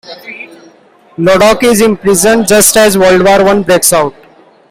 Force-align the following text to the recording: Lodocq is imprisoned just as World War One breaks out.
Lodocq 1.19 1.61
is 1.61 1.79
imprisoned 1.79 2.47
just 2.47 2.75
as 2.75 2.97
World 2.97 3.23
War 3.23 3.45
One 3.45 3.61
breaks 3.61 3.93
out. 3.93 4.15